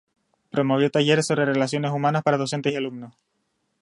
Promovió 0.49 0.89
talleres 0.89 1.27
sobre 1.27 1.45
relaciones 1.45 1.91
humanas 1.91 2.23
para 2.23 2.37
docentes 2.39 2.73
y 2.73 2.75
alumnos. 2.75 3.13